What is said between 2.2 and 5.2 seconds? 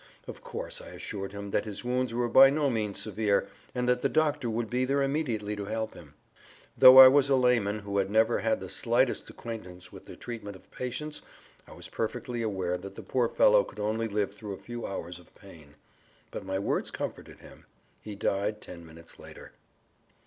by no means severe and that the doctor would be there